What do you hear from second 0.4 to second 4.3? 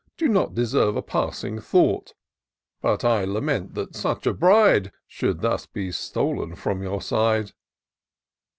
deserve a passing thought; But I lament that such